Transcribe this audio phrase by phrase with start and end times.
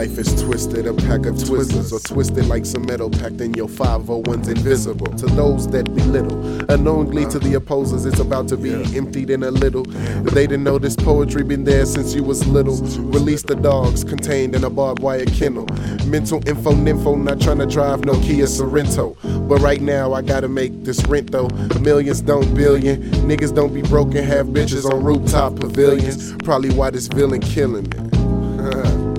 [0.00, 3.68] Life is twisted, a pack of twizzlers, or twisted like some metal packed in your
[3.68, 5.08] 501's invisible.
[5.08, 6.40] To those that belittle,
[6.70, 9.82] unknowingly to the opposers, it's about to be emptied in a little.
[9.82, 12.78] They didn't know this poetry been there since you was little.
[13.10, 15.66] Release the dogs contained in a barbed wire kennel.
[16.06, 19.18] Mental info, nympho, not trying to drive no Kia Sorento.
[19.50, 21.48] But right now, I gotta make this rent though.
[21.78, 23.02] Millions don't billion.
[23.28, 26.34] Niggas don't be broken, have bitches on rooftop pavilions.
[26.42, 29.06] Probably why this villain killing me.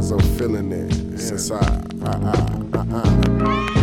[0.00, 0.96] Cause I'm feeling it.
[1.12, 1.92] It's inside.
[2.02, 3.79] Uh, uh, uh, uh.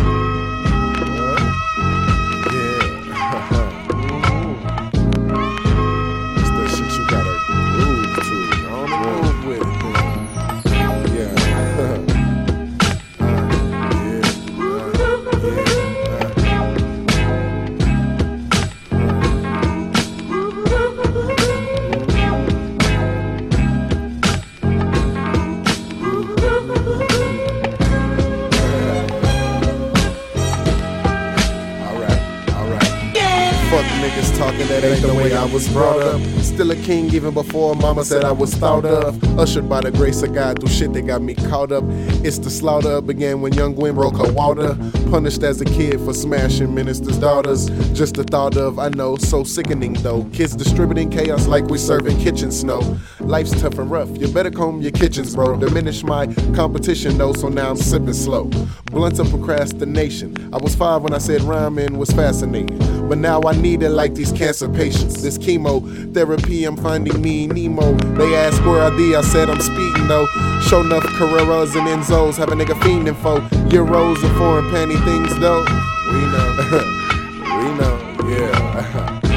[34.38, 36.20] Talking, that ain't the way I was brought up.
[36.42, 39.22] Still a king even before mama said I was thought of.
[39.36, 41.82] Ushered by the grace of God through shit that got me caught up.
[42.24, 44.76] It's the slaughter began when young Gwen broke her water.
[45.10, 47.68] Punished as a kid for smashing ministers' daughters.
[47.98, 50.22] Just the thought of, I know, so sickening though.
[50.32, 52.96] Kids distributing chaos like we serving kitchen snow.
[53.18, 55.58] Life's tough and rough, you better comb your kitchens, bro.
[55.58, 58.44] Diminish my competition though, so now I'm sipping slow.
[58.84, 60.54] Blunts of procrastination.
[60.54, 62.78] I was five when I said rhyming was fascinating.
[63.08, 65.22] But now I need it like these cancer patients.
[65.22, 67.92] This chemo therapy, I'm finding me Nemo.
[68.16, 70.26] They ask where I be, I said I'm speeding though.
[70.62, 75.38] Show enough Carreras and Enzos, have a nigga fiending for Euros and foreign panty things
[75.38, 75.64] though.
[76.12, 76.48] We know,
[77.58, 79.20] we know, yeah.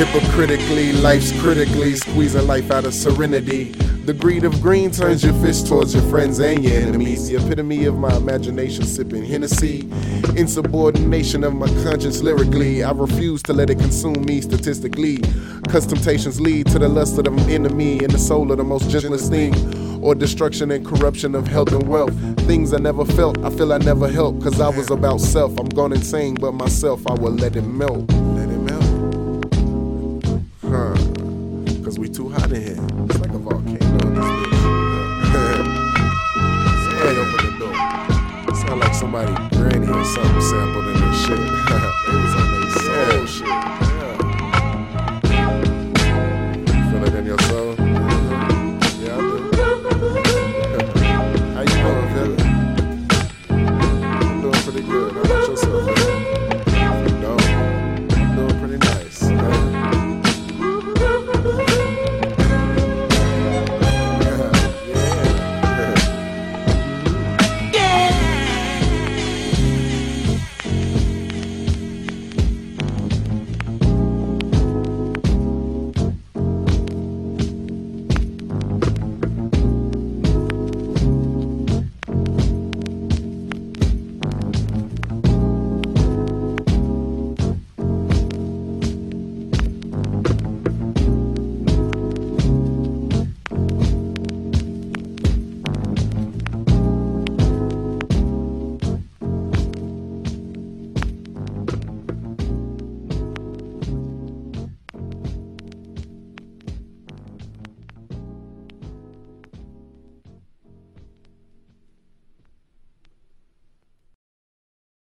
[0.00, 3.64] Hypocritically, life's critically squeezing life out of serenity.
[4.06, 7.28] The greed of green turns your fist towards your friends and your enemies.
[7.28, 9.80] The epitome of my imagination sipping Hennessy.
[10.36, 12.82] Insubordination of my conscience lyrically.
[12.82, 15.18] I refuse to let it consume me statistically.
[15.68, 18.88] Cause temptations lead to the lust of the enemy and the soul of the most
[18.88, 19.52] gentlest thing.
[20.02, 22.14] Or destruction and corruption of health and wealth.
[22.46, 24.42] Things I never felt, I feel I never helped.
[24.42, 25.60] Cause I was about self.
[25.60, 28.10] I'm gone insane, but myself, I will let it melt.
[31.90, 32.76] Cause we too hot in here.
[33.06, 34.58] It's like a volcano in this bitch.
[36.84, 38.54] somebody open the door.
[38.54, 39.59] Sound like somebody